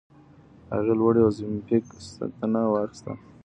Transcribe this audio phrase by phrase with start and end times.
[0.73, 3.11] هغې لومړۍ اوزیمپیک ستنه واخیسته.